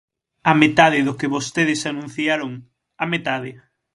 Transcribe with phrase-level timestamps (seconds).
[0.51, 2.51] A metade do que vostedes anunciaron,
[3.03, 3.51] a metade.